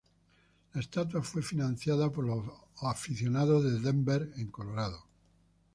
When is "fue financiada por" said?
1.21-2.25